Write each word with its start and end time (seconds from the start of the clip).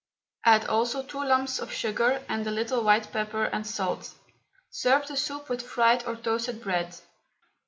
Add 0.43 0.65
also 0.65 1.03
two 1.03 1.23
lumps 1.23 1.59
of 1.59 1.71
sugar 1.71 2.25
and 2.27 2.47
a 2.47 2.49
little 2.49 2.83
white 2.83 3.11
pepper 3.11 3.43
and 3.45 3.67
salt. 3.67 4.15
Serve 4.71 5.05
the 5.07 5.15
soup 5.15 5.47
with 5.47 5.61
fried 5.61 6.03
or 6.05 6.15
toasted 6.15 6.59
bread. 6.63 6.95